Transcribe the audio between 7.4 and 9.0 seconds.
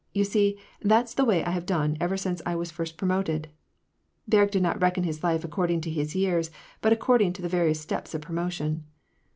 the va rious steps of promotion.